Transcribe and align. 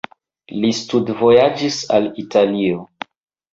Li 0.63 0.71
studvojaĝis 0.77 1.79
al 1.99 2.11
Italio. 2.25 2.83